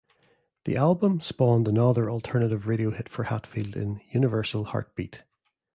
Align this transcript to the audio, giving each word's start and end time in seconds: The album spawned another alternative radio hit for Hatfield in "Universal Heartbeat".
The 0.65 0.77
album 0.77 1.21
spawned 1.21 1.67
another 1.67 2.09
alternative 2.09 2.65
radio 2.65 2.89
hit 2.89 3.07
for 3.07 3.25
Hatfield 3.25 3.75
in 3.77 4.01
"Universal 4.09 4.63
Heartbeat". 4.63 5.21